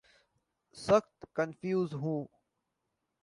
[0.75, 2.23] سخت کنفیوزڈ ہیں۔